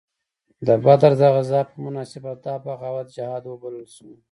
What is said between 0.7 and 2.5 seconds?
بدر د غزا په مناسبت